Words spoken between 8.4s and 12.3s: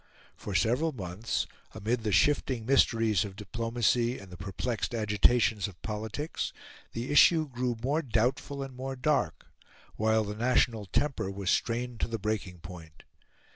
and more dark, while the national temper was strained to the